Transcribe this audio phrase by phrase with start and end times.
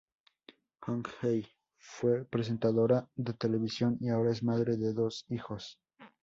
[0.87, 1.47] Hong Hye Jung
[1.77, 5.79] fue presentadora de televisión y ahora es madre de dos hijos.